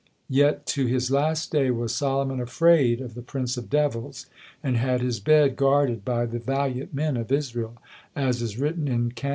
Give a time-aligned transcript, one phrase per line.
[0.31, 4.25] Yet to his last day was Solomon afraid of the prince of devils,
[4.63, 7.79] and had his bed guarded by the valiant men of Israel,
[8.15, 9.29] as is written in Cant.